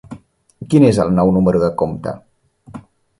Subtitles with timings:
[0.71, 2.15] Quin és el nou número de compte?